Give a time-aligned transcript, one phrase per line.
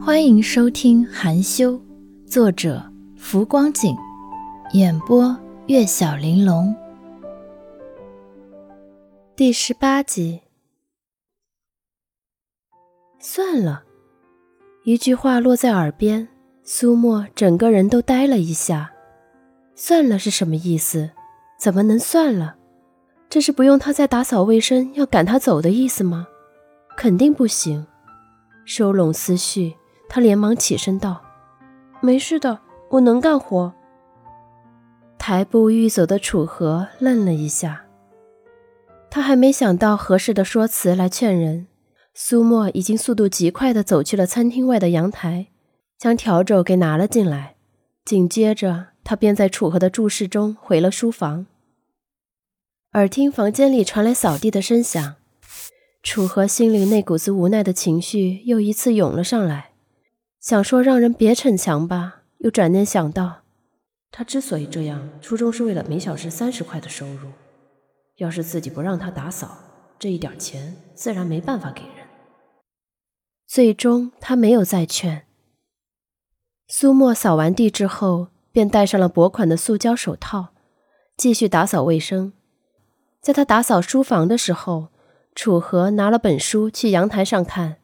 [0.00, 1.72] 欢迎收听《含羞》，
[2.26, 2.82] 作者
[3.16, 3.94] 浮光景，
[4.72, 6.74] 演播月小玲珑，
[9.36, 10.40] 第十八集。
[13.18, 13.82] 算了，
[14.84, 16.26] 一句话落在耳边，
[16.62, 18.90] 苏沫整个人都呆了一下。
[19.74, 21.10] 算了是什么意思？
[21.60, 22.56] 怎么能算了？
[23.28, 26.26] 这是不用他再打扫卫生，要赶他走的意思吗？
[26.96, 27.86] 肯定不行。
[28.68, 29.74] 收拢思绪。
[30.10, 31.22] 他连忙起身道
[32.02, 33.72] ：“没事的，我能干活。”
[35.18, 37.86] 抬步欲走的楚河愣了一下，
[39.10, 41.66] 他还没想到合适的说辞来劝人。
[42.14, 45.46] 苏沫已经速度极快地走去了餐厅外的阳台，
[45.98, 47.56] 将笤帚给拿了进来。
[48.04, 51.46] 紧接着，他便在楚河的注视中回了书房。
[52.94, 55.16] 耳听房间里传来扫地的声响，
[56.02, 59.72] 楚河心里那股子无奈的情绪又一次涌了上来。
[60.40, 63.42] 想说让人别逞强吧，又转念想到，
[64.10, 67.30] 他之所以这样，初衷是为了每小时三十块的收入。
[68.16, 69.58] 要是自己不让他打扫，
[69.98, 72.06] 这一点钱自然没办法给人。
[73.46, 75.26] 最终，他没有再劝。
[76.68, 80.48] 苏沫扫完地之后，便戴上了薄款的塑胶手套，
[81.16, 82.32] 继续打扫卫生。
[83.20, 84.88] 在他打扫书房的时候，
[85.40, 87.76] 楚河拿了本书去阳台上看。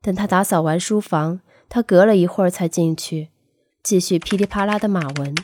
[0.00, 1.40] 等他打扫完书房。
[1.68, 3.28] 他隔了一会儿才进去，
[3.82, 5.34] 继续噼里啪啦的码文。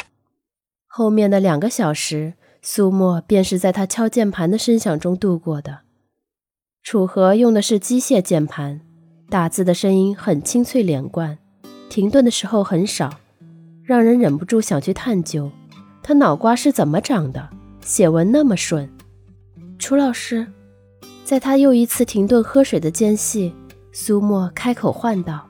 [0.86, 5.80] 后面的两个小时，苏沫便是在他敲键盘的声响中度过的。
[6.82, 8.82] 楚河用的是机械键盘，
[9.30, 11.38] 打字的声音很清脆连贯，
[11.88, 13.20] 停顿的时候很少，
[13.82, 15.50] 让人忍不住想去探究
[16.02, 17.48] 他脑瓜是怎么长的，
[17.80, 18.90] 写文那么顺。
[19.78, 20.46] 楚老师，
[21.28, 23.54] 在他又一次停顿喝水的间隙，
[23.92, 25.46] 苏沫开口唤道。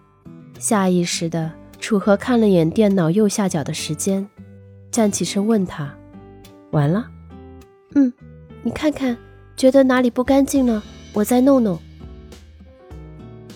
[0.59, 4.29] 下意识的，楚河看了眼电脑右下角的时间，
[4.91, 5.95] 站起身问他
[6.75, 7.09] ：“完了
[7.95, 8.13] ？”“嗯，
[8.65, 9.17] 你看看，
[9.57, 11.79] 觉得哪里不干净了，我再弄弄。”“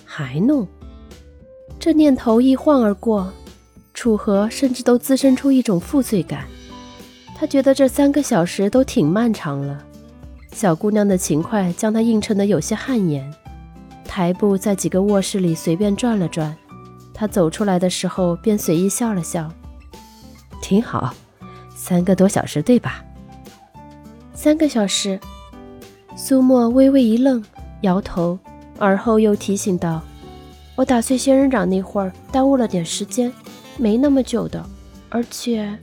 [0.06, 0.65] 还弄？”
[1.81, 3.32] 这念头一晃而过，
[3.94, 6.47] 楚河甚至都滋生出一种负罪感。
[7.37, 9.84] 他觉得这三个小时都挺漫长了，
[10.53, 13.33] 小姑娘的勤快将她映衬得有些汗颜。
[14.05, 16.55] 抬步在几个卧室里随便转了转。
[17.15, 19.51] 她走出来的时候，便随意笑了笑，
[20.61, 21.15] 挺好，
[21.75, 23.03] 三个多小时，对吧？
[24.35, 25.19] 三个小时。
[26.15, 27.43] 苏沫微微一愣，
[27.81, 28.39] 摇头，
[28.79, 30.03] 而后又提醒道
[30.77, 33.33] ：“我打碎仙人掌那会儿耽误了点时间，
[33.79, 34.62] 没那么久的。
[35.09, 35.79] 而且……”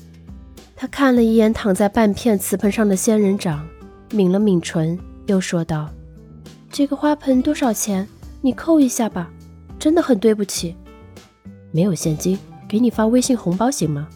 [0.78, 3.68] 他看了一眼躺在半片瓷盆上的仙人掌，
[4.12, 4.98] 抿了抿唇，
[5.28, 5.90] 又说道
[6.72, 8.08] ：“这个花盆多少钱？
[8.42, 9.30] 你扣一下吧，
[9.78, 10.76] 真的很对不起。”
[11.72, 12.38] 没有现金，
[12.68, 14.08] 给你发微信红包行吗？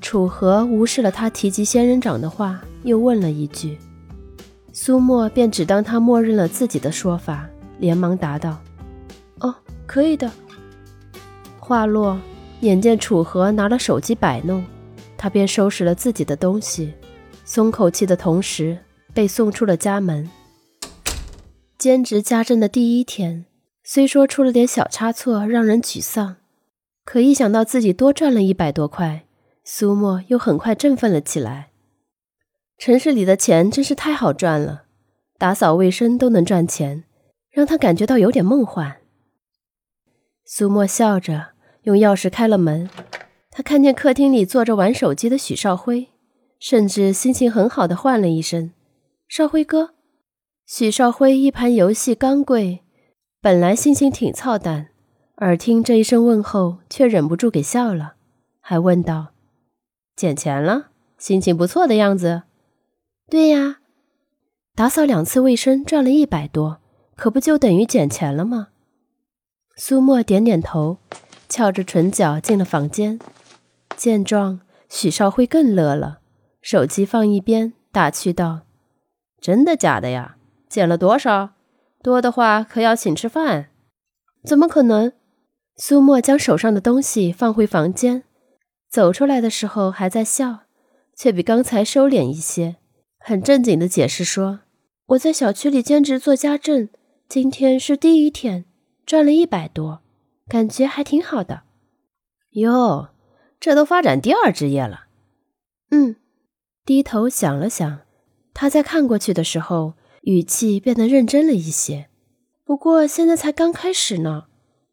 [0.00, 3.78] 楚河无视了他提及仙人掌的话，又问了一句。
[4.72, 7.48] 苏沫便只当他默认了自己的说法，
[7.78, 8.58] 连忙答道
[9.40, 9.54] ：“哦，
[9.86, 10.30] 可以的。”
[11.58, 12.18] 话落，
[12.60, 14.62] 眼见楚河拿了手机摆弄，
[15.16, 16.92] 他便收拾了自己的东西，
[17.44, 18.78] 松口气的同时
[19.18, 20.30] 被送出了家门。
[21.76, 23.46] 兼职家政的第一天，
[23.82, 26.36] 虽说出了点小差错，让人沮丧。
[27.04, 29.24] 可一想到自己多赚了一百多块，
[29.64, 31.70] 苏沫又很快振奋了起来。
[32.78, 34.84] 城市里的钱真是太好赚了，
[35.36, 37.02] 打扫卫生都能赚钱，
[37.50, 38.98] 让他感觉到有点梦幻。
[40.44, 41.48] 苏沫笑着
[41.82, 42.88] 用钥匙开了门，
[43.50, 46.06] 他看见客厅里坐着玩手机的许少辉，
[46.60, 48.70] 甚至心情很好的唤了一声
[49.28, 49.94] ：“少辉哥。”
[50.66, 52.82] 许少辉一盘游戏刚跪，
[53.40, 54.88] 本来心情挺操蛋。
[55.36, 58.14] 耳听这一声问候，却忍不住给笑了，
[58.60, 59.28] 还问道
[60.16, 60.88] ：“捡钱了？
[61.16, 62.42] 心情不错的样子。
[63.30, 63.78] ”“对呀，
[64.74, 66.80] 打扫两次卫生赚了一百多，
[67.16, 68.68] 可不就等于捡钱了吗？”
[69.76, 70.98] 苏沫点点头，
[71.48, 73.18] 翘着唇角进了房间。
[73.96, 74.60] 见状，
[74.90, 76.18] 许少辉更乐了，
[76.60, 78.62] 手机放一边，打趣道
[79.40, 80.36] ：“真的假的呀？
[80.68, 81.54] 捡了多少？
[82.02, 83.70] 多的话可要请吃饭。
[84.44, 85.12] ”“怎么可能？”
[85.76, 88.24] 苏沫将手上的东西放回房间，
[88.88, 90.60] 走出来的时候还在笑，
[91.14, 92.76] 却比刚才收敛一些，
[93.18, 94.60] 很正经的解释说
[95.06, 96.88] ：“我在小区里兼职做家政，
[97.28, 98.64] 今天是第一天，
[99.06, 100.00] 赚了一百多，
[100.48, 101.62] 感觉还挺好的。”
[102.52, 103.10] 哟，
[103.60, 105.06] 这都发展第二职业了。
[105.90, 106.16] 嗯，
[106.84, 108.00] 低头想了想，
[108.60, 112.08] 他在看过去的时候，语气变得认真了一些。
[112.64, 114.46] 不过现在才刚开始呢，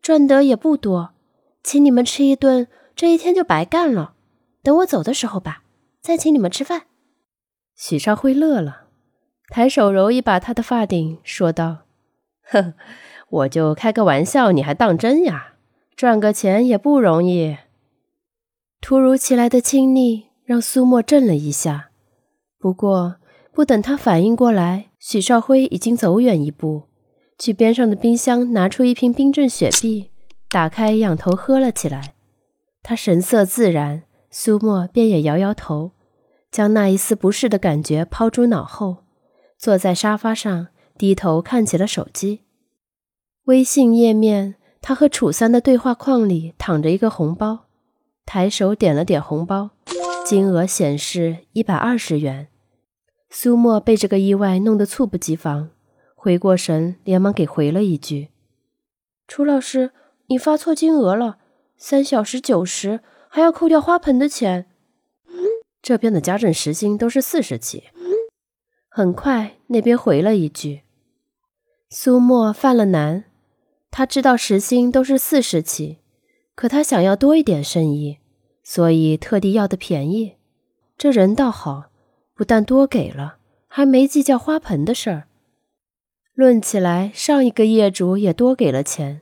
[0.04, 1.16] 赚得也不多，
[1.64, 4.14] 请你们吃一顿，这一天就白干了。
[4.62, 5.64] 等我走的时候吧，
[6.00, 6.84] 再请你们吃饭。”
[7.76, 8.84] 许少辉乐了，
[9.50, 11.86] 抬手揉一把他的发顶，说道
[12.46, 12.76] ：“呵，
[13.30, 15.56] 我就开个玩笑，你还当真呀？
[15.96, 17.58] 赚个钱也不容易。”
[18.80, 21.90] 突如其来的亲昵让苏沫震了一下，
[22.60, 23.16] 不过
[23.56, 26.90] 不等他反应过来，许少辉已经走远一步，
[27.40, 30.12] 去边上的冰箱拿出一瓶冰镇雪碧，
[30.50, 32.16] 打开仰头喝了起来。
[32.84, 35.92] 他神色自然，苏沫便也摇摇头。
[36.52, 39.06] 将那一丝不适的感觉抛诸脑后，
[39.58, 40.68] 坐在沙发上，
[40.98, 42.42] 低头看起了手机。
[43.46, 47.68] 微信页面，他和楚三的对话框里躺着一个红包，
[48.26, 49.70] 抬手点了点红包，
[50.26, 52.50] 金额显示一百二十元。
[53.38, 55.70] 苏沫被这个意外弄得猝不及防，
[56.16, 58.30] 回过神，连忙给回了一句
[59.28, 59.92] ：“楚老师，
[60.28, 61.40] 你发错金额了，
[61.76, 64.68] 三小时九十，还要扣掉花盆的钱。”
[65.84, 67.84] 这边的家政时薪都是四十起。
[68.88, 70.84] 很快，那边回了一句
[71.92, 73.26] ：“苏沫犯了难，
[73.92, 75.98] 他知道时薪都是四十起，
[76.56, 78.20] 可他想要多一点生意，
[78.64, 80.36] 所以特地要的便宜。
[80.98, 81.92] 这人倒好，
[82.36, 83.38] 不但多给了，
[83.68, 85.28] 还没计较花盆的事儿。
[86.34, 89.22] 论起来，上一个业主也多给了钱，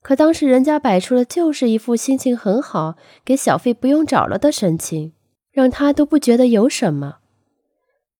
[0.00, 5.12] 可当时人家摆出的就是一副心情很好，给小费不用找了的神情。”
[5.52, 7.18] 让他都不觉得有什么。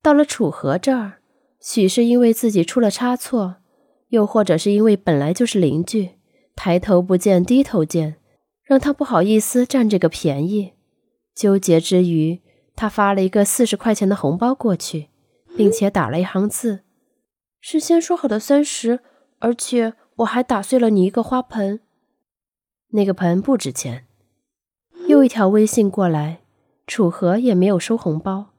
[0.02, 1.20] 到了楚河这儿，
[1.62, 3.56] 许是因为自己出了差错，
[4.08, 6.10] 又或者是因为本来就是邻居，
[6.54, 8.16] 抬头不见低头见，
[8.62, 10.72] 让他不好意思占这个便宜。
[11.34, 12.42] 纠结之余，
[12.74, 15.08] 他发了一个四十块钱的红包过去，
[15.56, 16.80] 并且打了一行字
[17.60, 19.00] ：“事先说好的三十，
[19.38, 21.80] 而且我还打碎了你一个花盆。
[22.90, 24.06] 那个盆不值钱。”
[25.08, 26.38] 又一条微信过来。
[26.84, 28.50] 楚河也没有收红包，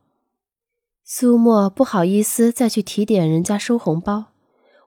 [1.03, 4.27] 苏沫不好意思再去提点人家收红包，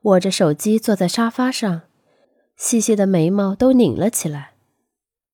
[0.03, 1.83] 握着手机坐在沙发上，
[2.57, 4.55] 细细的眉毛都拧了起来。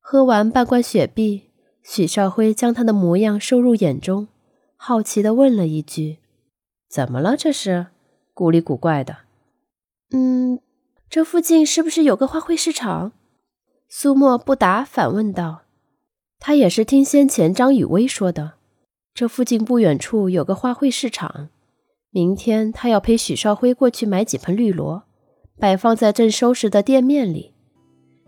[0.00, 1.51] 喝完半罐雪碧，
[1.82, 4.28] 许少辉将他的模样收入眼中，
[4.76, 6.18] 好奇地问了一句
[6.88, 7.36] ：“怎么了？
[7.36, 7.88] 这是
[8.34, 9.18] 古里古怪的。
[10.14, 10.60] ”“嗯，
[11.10, 13.12] 这附近是不是有个花卉市场？”
[13.88, 15.62] 苏沫不答，反问道。
[16.38, 18.54] 他也是听先前张雨薇说的，
[19.14, 21.50] 这附近不远处有个花卉市场，
[22.10, 25.04] 明天他要陪许少辉过去买几盆绿萝，
[25.58, 27.52] 摆放在正收拾的店面里。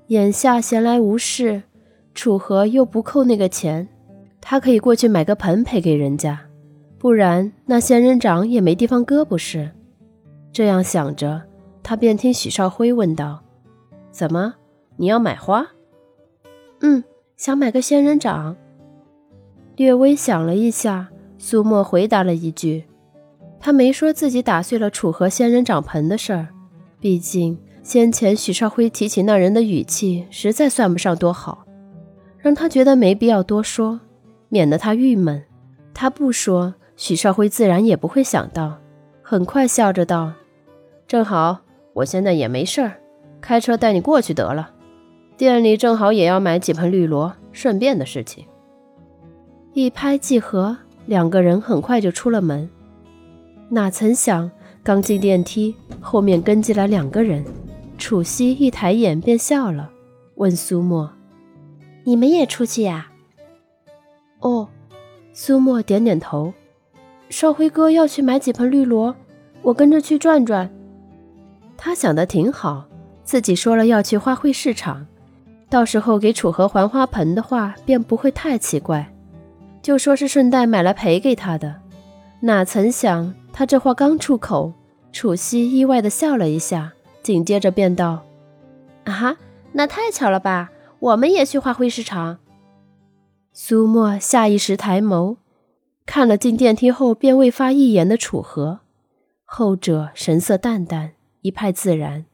[0.08, 1.62] 眼下闲来无事，
[2.14, 3.88] 楚河又不扣那个钱，
[4.40, 6.40] 他可以过去买个盆赔给人家，
[6.98, 9.70] 不然那仙人掌也没地方搁，不是？
[10.52, 11.42] 这样想着，
[11.82, 13.42] 他便听许少辉问道
[14.10, 14.54] ：“怎么，
[14.96, 15.66] 你要买花
[16.80, 17.04] ？”“嗯。”
[17.36, 18.56] 想买个仙人掌，
[19.74, 22.84] 略微想了一下，苏沫回答了一句
[23.58, 26.48] ：“他没说自己打碎了楚河仙人掌盆的事儿，
[27.00, 31.63] 毕竟先前许少辉提起那人的语气实在算不上多好，
[32.44, 33.98] 让他觉得没必要多说，
[34.50, 35.42] 免得他郁闷。
[35.94, 38.76] 他不说，许少辉自然也不会想到。
[39.22, 40.30] 很快笑着道
[41.08, 41.60] ：‘正好，
[41.94, 42.92] 我现在也没事儿，
[43.40, 44.72] 开车带你过去得了。’”
[45.38, 48.44] 店里正好也要买几盆绿萝，顺便的事情。
[49.72, 52.68] 一拍即合，两个人很快就出了门。
[53.70, 54.50] 哪曾想，
[54.82, 57.42] 刚进电梯，后面跟进来两个人。
[57.96, 59.90] 楚西一抬眼便笑了，
[60.34, 61.10] 问苏沫
[62.04, 63.08] ：“你们也出去呀
[64.40, 64.68] ？”“哦。”
[65.36, 66.54] 苏沫点点头。
[67.28, 69.16] “少辉哥要去买几盆绿萝，
[69.62, 70.70] 我跟着去转转。”
[71.76, 72.86] 他想的挺好，
[73.24, 75.04] 自己说了要去花卉市场。
[75.68, 79.12] 到时候给楚河还花盆的话，便不会太奇怪。
[79.82, 81.74] 就说是顺带买来赔给他的。
[82.40, 84.72] 哪曾想，他这话刚出口，
[85.10, 86.92] 楚西意外的笑了一下，
[87.24, 88.22] 紧接着便道
[89.04, 89.36] ：“啊哈，
[89.72, 90.70] 那太巧了吧！
[91.04, 92.38] 我们也去花卉市场。”
[93.52, 95.36] 苏沫下意识抬眸，
[96.06, 98.80] 看了进电梯后便未发一言的楚河，
[99.44, 102.24] 后者神色淡淡，一派自然。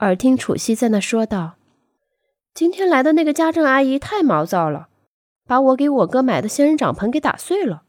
[0.00, 1.54] 耳听楚西在那说道。
[2.52, 4.88] 今天来的那个家政阿姨太毛躁了，
[5.46, 7.82] 把我给我哥买的仙人掌盆给打碎了。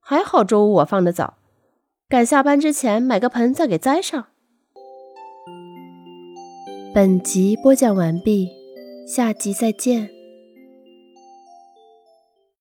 [0.00, 1.34] 还好周五我放的早，
[2.08, 4.26] 赶下班之前买个盆再给栽上。
[6.94, 8.48] 本集播讲完毕，
[9.08, 10.17] 下集再见。